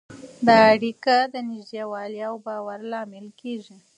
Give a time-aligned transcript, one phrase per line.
[0.47, 3.75] دا اړیکه د نږدېوالي او باور لامل کېږي.